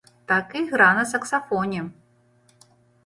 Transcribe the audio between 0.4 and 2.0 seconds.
і ігра на саксафоне!